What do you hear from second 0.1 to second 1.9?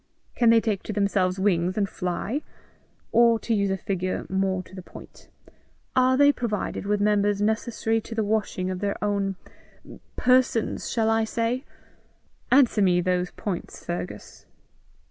Can they take to themselves wings and